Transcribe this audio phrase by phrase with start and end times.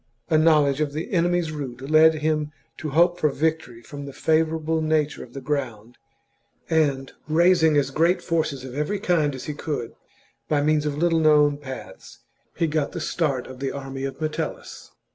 [0.31, 4.81] A knowledge of the enemy's route led him to hope for victory from the favourable
[4.81, 5.99] nature of the ground,
[6.71, 9.93] and, raising as great forces of every kind as he could,
[10.49, 12.17] by means of little known paths
[12.55, 14.89] he got the start of the army of Metellus.